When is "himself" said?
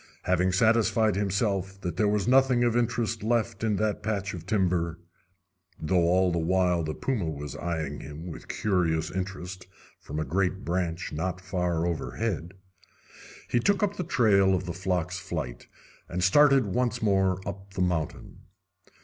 1.15-1.79